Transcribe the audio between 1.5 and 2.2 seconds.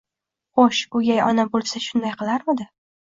bo'lsa, shunday